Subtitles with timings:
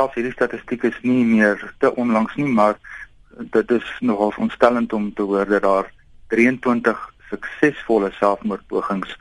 [0.00, 2.78] selfs hierdie statistiek is nie meer te onlangs nie, maar
[3.52, 5.90] dit is nogal ontstellend om te hoor dat daar
[6.32, 9.12] 23 suksesvolle selfmoordpogings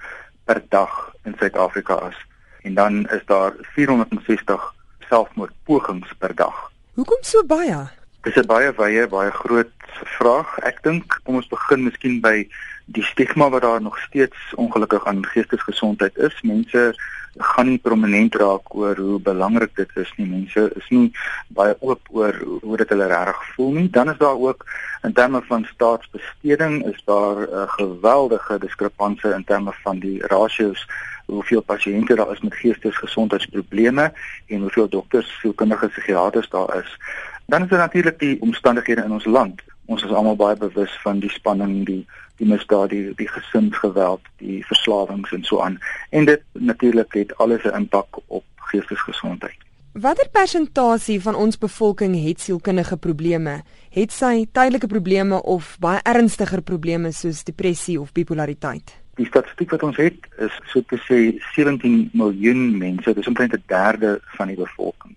[0.47, 0.93] per dag
[1.27, 2.19] in Suid-Afrika is.
[2.63, 4.69] En dan is daar 460
[5.09, 6.71] selfmoordpogings per dag.
[6.95, 7.79] Hoekom so baie?
[8.23, 9.75] Dis 'n baie wye, baie groot
[10.17, 10.57] vraag.
[10.63, 12.47] Ek dink kom ons begin miskien by
[12.91, 16.41] die stigma wat daar nog steeds ongelukkig aan geestesgesondheid is.
[16.41, 16.95] Mense
[17.37, 20.27] gaan nie prominent raak oor hoe belangrik dit is nie.
[20.27, 21.11] Mense is nie
[21.47, 23.89] baie oop oor hoe dit hulle reg voel nie.
[23.89, 24.65] Dan is daar ook
[25.03, 30.87] in terme van staatsbesteding is daar 'n geweldige diskrepansie in terme van die ratios
[31.25, 34.13] hoeveel pasiënte daar is met geestesgesondheidsprobleme
[34.47, 36.97] en hoeveel dokters, sielkundige psigiaters daar is.
[37.45, 39.61] Dan is daar natuurlik die omstandighede in ons land.
[39.89, 42.03] Ons is almal baie bewus van die spanning, die
[42.39, 45.75] die misdaad, die, die gesinsgeweld, die verslawings en so aan.
[46.15, 49.57] En dit natuurlik het alles 'n impak op geestesgesondheid.
[49.93, 53.61] Watter persentasie van ons bevolking het sielkundige probleme?
[53.89, 58.95] Het sy tydelike probleme of baie ernstiger probleme soos depressie of bipolariteit?
[59.15, 63.63] Die statistiek wat ons het is so te sê 17 miljoen mense, dis omtrent 'n
[63.65, 65.15] derde van die bevolking.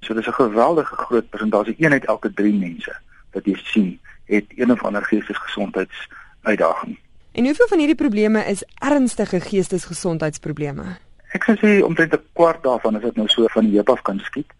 [0.00, 1.74] So dis 'n geweldige groot persentasie.
[1.78, 2.96] Een uit elke 3 mense
[3.32, 6.98] wat jy sien, het een of ander geestesgesondheidsuitdaging.
[7.32, 10.96] En hoeveel van hierdie probleme is ernstige geestesgesondheidsprobleme?
[11.36, 14.02] Ek sou sê omtrent 'n kwart daarvan is dit nou so van die heup af
[14.02, 14.50] kan skiet.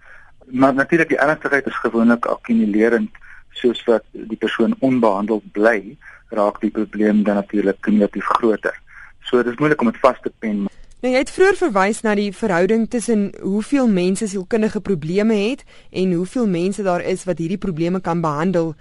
[0.46, 3.10] Maar natuurlik die ernstigheid is gewoonlik akkumulerend
[3.50, 5.96] soos wat die persoon onbehandeld bly,
[6.28, 8.80] raak die probleem dan natuurlik kumulatief groter.
[9.22, 10.68] So dit is moeilik om dit vas te pen.
[10.98, 15.60] Nou jy het vroeër verwys na die verhouding tussen hoeveel mense sielkundige probleme het
[15.94, 18.72] en hoeveel mense daar is wat hierdie probleme kan behandel.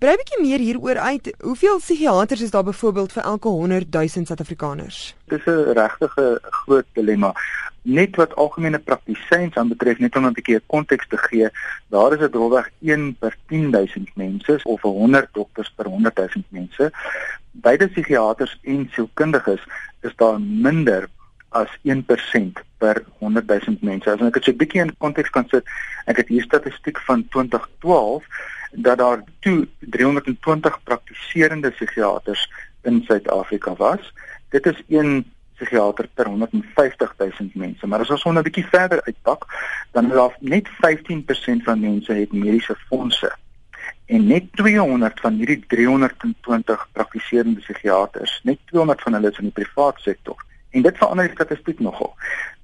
[0.00, 1.28] Brei 'n bietjie meer hieroor uit.
[1.40, 5.14] Hoeveel psigiaters is daar byvoorbeeld vir elke 100 000 Suid-Afrikaners?
[5.28, 7.34] Dis 'n regtige groot dilemma.
[7.82, 11.48] Net wat algemene praktisyns aanbetref, net om 'n bietjie konteks te gee,
[11.88, 16.44] daar is dit rolweg 1 per 10 000 mense of 100 dokters per 100 000
[16.48, 16.92] mense.
[17.50, 19.60] Beide psigiaters en sielkundiges
[20.00, 21.08] is daar minder
[21.60, 24.10] as 1% per 100 000 mense.
[24.10, 25.64] As ek dit so 'n bietjie in konteks kan sit,
[26.06, 28.24] ek het hier statistiek van 2012
[28.72, 32.50] dat daar toe 320 praktiserende psigiaters
[32.82, 34.12] in Suid-Afrika was.
[34.50, 35.24] Dit is een
[35.56, 37.86] psigiater per 150 000 mense.
[37.86, 39.46] Maar as ons hom 'n bietjie verder uitpak,
[39.92, 43.32] dan is daar net 15% van mense het mediese fondse.
[44.06, 49.64] En net 200 van hierdie 320 praktiserende psigiaters, net 200 van hulle is in die
[49.64, 50.36] private sektor.
[50.76, 52.12] En dit verander die statistiek nogal.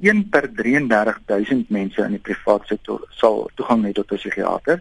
[0.04, 4.80] 1 per 33000 mense in die private sektor sal toegang hê tot 'n psigiater,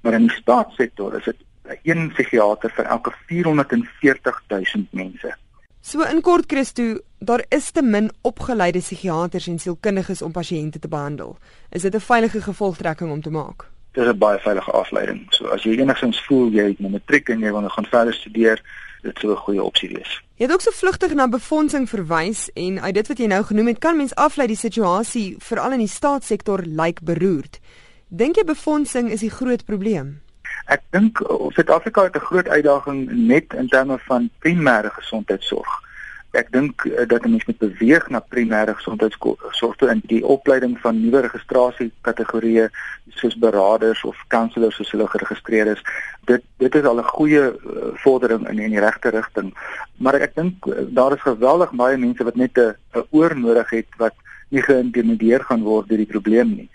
[0.00, 1.36] maar in die staatssektor is dit
[1.84, 5.36] 'n psigiater vir elke 440000 mense.
[5.80, 10.88] So in kort Christo, daar is te min opgeleide psigiaters en sielkundiges om pasiënte te
[10.88, 11.36] behandel.
[11.70, 13.66] Is dit 'n veilige gevolgtrekking om te maak?
[13.92, 15.26] Dit is 'n baie veilige afleiding.
[15.30, 18.14] So as jy enigsins voel jy het 'n matriek en jy wil nou gaan verder
[18.14, 18.62] studeer,
[19.02, 20.22] dit sou 'n goeie opsie wees.
[20.36, 23.66] Jy het ook so vlugtig na befondsing verwys en uit dit wat jy nou genoem
[23.66, 27.60] het, kan mens aflei die situasie veral in die staatssektor lyk like beroerd.
[28.08, 30.20] Dink jy befondsing is die groot probleem?
[30.66, 31.18] Ek dink
[31.54, 35.89] Suid-Afrika het 'n groot uitdaging net in terme van primêre gesondheidsorg
[36.32, 40.78] ek dink uh, dat 'n mens moet beweeg na primêre gesondheidsorg toe in die opleiding
[40.78, 42.68] van nuwe registrasie kategorieë
[43.08, 45.82] soos beraders of counselors soos hulle geregistreer is.
[46.24, 49.54] Dit dit is al 'n goeie uh, vordering in in die regte rigting.
[49.96, 52.76] Maar ek dink uh, daar is geweldig baie mense wat net 'n
[53.10, 54.14] oor nodig het wat
[54.48, 56.70] nie geïntimideer gaan word deur die probleem nie.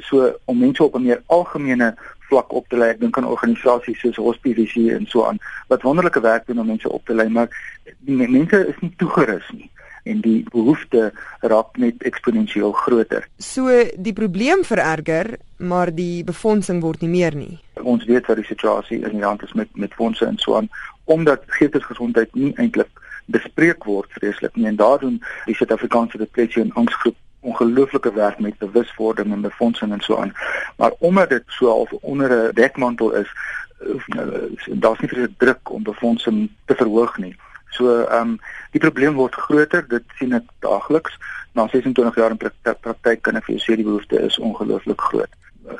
[0.00, 1.96] So om mense op 'n meer algemene
[2.28, 2.92] vlak op te lei.
[2.94, 6.90] Ek dink aan organisasies soos Hospice en so aan wat wonderlike werk doen om mense
[6.92, 7.48] op te lei, maar
[8.06, 9.70] die mense is nie toegerus nie
[10.08, 13.26] en die behoefte raak net eksponensieel groter.
[13.42, 17.58] So die probleem vererger, maar die befondsing word nie meer nie.
[17.82, 20.70] Ons weet wat die situasie in die land is met met fondse en so aan
[21.08, 22.90] omdat geestesgesondheid nie eintlik
[23.32, 27.16] bespreek word vreeslik nie en daarom die Suid-Afrikaanse Depressie en Angsgroep
[27.48, 30.32] ongelooflike werk met bewuswording en befondsing en so aan.
[30.76, 33.30] Maar omdat dit so half onder 'n dekmantel is,
[34.66, 37.36] daar's nie vir druk om befondsing te verhoog nie.
[37.70, 38.38] So ehm um,
[38.72, 41.18] die probleem word groter, dit sien ek daagliks.
[41.52, 45.30] Na 26 jaar in praktyk kan ek vir jou sê die behoefte is ongelooflik groot.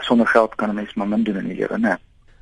[0.07, 1.97] Sonder geld kan 'n mens maar min doen in die lewe, né?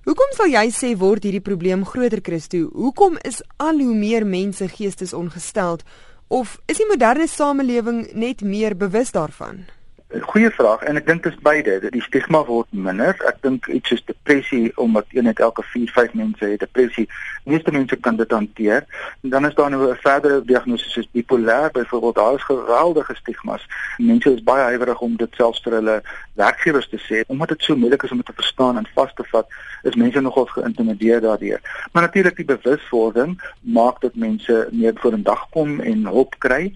[0.06, 2.68] Hoekom sal jy sê word hierdie probleem groter, Christo?
[2.72, 5.82] Hoekom is al hoe meer mense geestesongesteld?
[6.28, 9.66] Of is die moderne samelewing net meer bewus daarvan?
[10.06, 11.80] Goeie vraag en ek dink dit is beide.
[11.90, 13.16] Die stigma word minder.
[13.26, 17.08] Ek dink iets soos depressie omdat een uit elke 4, 5 mense het depressie.
[17.50, 18.86] Meeste mense kan dit hanteer.
[19.26, 22.14] En dan is daar nou 'n verdere diagnose soos bipolêr byvoorbeeld.
[22.14, 23.66] Daar is geweldige stigmas.
[23.98, 26.02] Mense is baie huiwerig om dit selfs vir hulle
[26.34, 29.24] werkgewers te sê omdat dit so moeilik is om dit te verstaan en vas te
[29.24, 29.46] vat.
[29.82, 31.60] Is mense nogal geïntimideer daardeur.
[31.92, 36.72] Maar natuurlik die bewuswording maak dat mense meer voor 'n dag kom en hulp kry.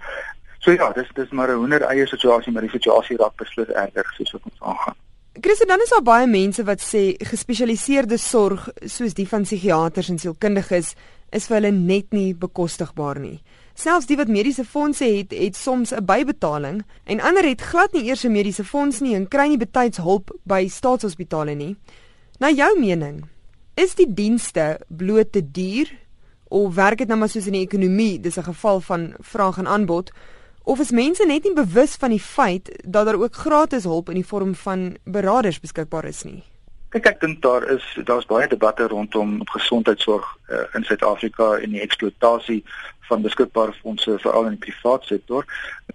[0.61, 4.13] So ja, dis dis maar 'n honder eie situasie, maar die situasie raak beslis erger
[4.17, 4.97] soos wat ons aangaan.
[5.41, 10.19] Christen, dan is daar baie mense wat sê gespesialiseerde sorg soos die van psigiaters en
[10.19, 10.95] sielkundiges
[11.31, 13.41] is vir hulle net nie bekostigbaar nie.
[13.75, 18.05] Selfs die wat mediese fondse het, het soms 'n bybetaling en ander het glad nie
[18.05, 21.77] eers 'n mediese fonds nie en kry nie betyds hulp by staatshospitale nie.
[22.39, 23.25] Na jou mening,
[23.75, 25.89] is die dienste bloot te duur
[26.49, 29.67] of werk dit nou maar soos in die ekonomie, dis 'n geval van vraag en
[29.67, 30.11] aanbod?
[30.65, 34.21] Of is mense net nie bewus van die feit dat daar ook gratis hulp in
[34.21, 36.43] die vorm van beraders beskikbaar is nie?
[36.91, 41.81] Kyk ek dink daar is daar's baie debatte rondom gesondheidsorg uh, in Suid-Afrika en die
[41.81, 42.65] eksploitasie
[43.09, 45.47] van beskikbare fondse veral in die private sektor.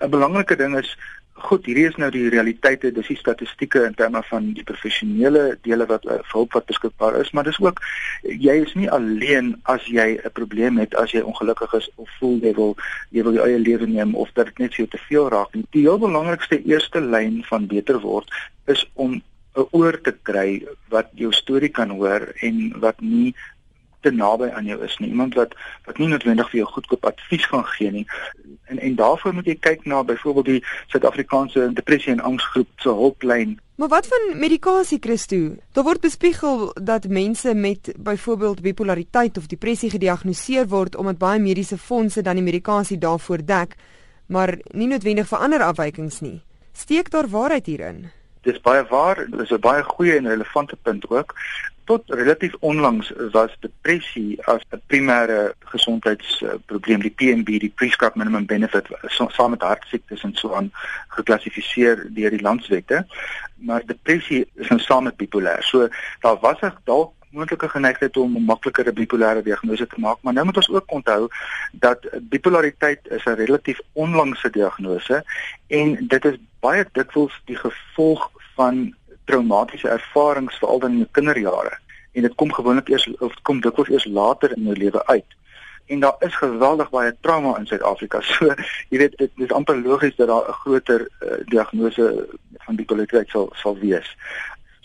[0.02, 0.98] 'n Belangrike ding is
[1.36, 5.84] Goed, hierdie is nou die realiteite, dis die statistieke in terme van die professionele dele
[5.90, 7.82] wat uh, hulp wat beskikbaar is, maar dis ook
[8.24, 12.40] jy is nie alleen as jy 'n probleem het as jy ongelukkig is of voel
[12.40, 12.72] jy wil
[13.12, 15.52] jy wil jou eie lewe neem of dat dit net vir jou te veel raak
[15.54, 15.66] nie.
[15.76, 18.32] Die heel belangrikste eerste lyn van beter word
[18.72, 19.22] is om
[19.56, 23.36] 'n oor te kry wat jou storie kan hoor en wat nie
[24.06, 25.10] te naby aan jou is nie.
[25.10, 25.54] Iemand wat
[25.90, 28.06] wat nie noodwendig vir jou goedkoop advies gaan gee nie.
[28.70, 30.62] En en daarvoor moet jy kyk na byvoorbeeld die
[30.94, 33.58] Suid-Afrikaanse depressie en angsgroep se hulplyn.
[33.76, 35.56] Maar wat van medikasie Christo?
[35.76, 41.78] Daar word bespiegel dat mense met byvoorbeeld bipolariteit of depressie gediagnoseer word omdat baie mediese
[41.78, 43.76] fondse dan die medikasie daarvoor dek,
[44.32, 46.40] maar nie noodwendig vir ander afwykings nie.
[46.74, 48.06] Steek daar waarheid hierin?
[48.46, 51.34] Dis baie waar, dis 'n baie goeie en relevante punt ook
[51.86, 57.00] tot relatief onlangs was depressie as 'n primêre gesondheidsprobleem.
[57.00, 60.72] Die PMB die prescribed minimum benefit saam met hartsiektes en so aan
[61.08, 63.06] geklassifiseer deur die landswette.
[63.56, 65.88] Maar depressie is nou saam met bipolêr so
[66.20, 70.46] daar was ek dalk moontlike geneigtheid om 'n makliker bipolêre diagnose te maak maar nou
[70.46, 71.28] moet ons ook onthou
[71.72, 75.24] dat bipolariteit is 'n relatief onlangse diagnose
[75.68, 78.96] en dit is baie dikwels die gevolg van
[79.26, 81.78] traumatiese ervarings veral dan in jou kinderjare
[82.16, 85.36] en dit kom gewoonlik eers of kom dikwels eers later in jou lewe uit.
[85.86, 88.22] En daar is geweldig baie trauma in Suid-Afrika.
[88.32, 88.54] So,
[88.90, 92.28] jy weet dit is amper logies dat daar 'n groter uh, diagnose
[92.66, 94.16] van bipolariteit sal sal wees.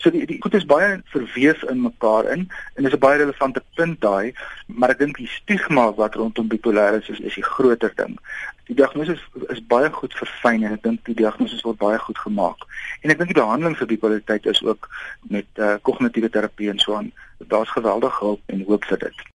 [0.01, 3.61] So die die goed is baie verweef in mekaar in en dis 'n baie relevante
[3.75, 4.33] punt daai,
[4.65, 8.17] maar ek dink die stigma wat rondom bipolêr is, is is die groter ding.
[8.65, 12.17] Die diagnose is, is baie goed verfyn en ek dink die diagnose word baie goed
[12.17, 12.65] gemaak.
[13.01, 14.89] En ek dink die behandeling vir bipolariteit is ook
[15.21, 17.11] met uh, kognitiewe terapie en so aan.
[17.37, 19.25] Daar's geweldig hulp en hoop vir dit.